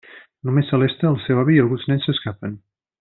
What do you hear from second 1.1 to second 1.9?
el seu avi i alguns